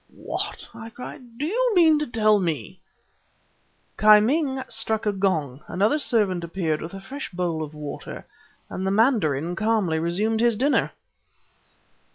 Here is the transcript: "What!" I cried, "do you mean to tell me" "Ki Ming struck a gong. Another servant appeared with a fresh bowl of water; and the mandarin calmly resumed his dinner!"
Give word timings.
"What!" 0.15 0.67
I 0.73 0.89
cried, 0.89 1.37
"do 1.37 1.45
you 1.45 1.71
mean 1.75 1.99
to 1.99 2.07
tell 2.07 2.39
me" 2.39 2.81
"Ki 3.99 4.19
Ming 4.19 4.63
struck 4.67 5.05
a 5.05 5.11
gong. 5.13 5.63
Another 5.67 5.99
servant 5.99 6.43
appeared 6.43 6.81
with 6.81 6.95
a 6.95 6.99
fresh 7.01 7.29
bowl 7.29 7.61
of 7.61 7.75
water; 7.75 8.25
and 8.67 8.87
the 8.87 8.89
mandarin 8.89 9.55
calmly 9.55 9.99
resumed 9.99 10.39
his 10.41 10.55
dinner!" 10.55 10.91